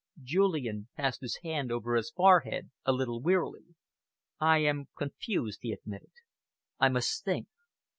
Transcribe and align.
Julian 0.23 0.87
passed 0.97 1.21
his 1.21 1.37
hand 1.43 1.71
over 1.71 1.93
his 1.93 2.09
forehead 2.09 2.71
a 2.85 2.91
little 2.91 3.21
wearily. 3.21 3.75
"I 4.39 4.57
am 4.63 4.87
confused," 4.97 5.59
he 5.61 5.71
admitted. 5.71 6.09
"I 6.79 6.89
must 6.89 7.23
think. 7.23 7.47